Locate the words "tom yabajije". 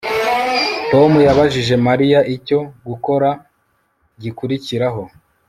0.91-1.75